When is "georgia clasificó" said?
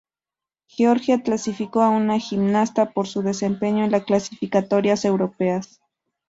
0.67-1.81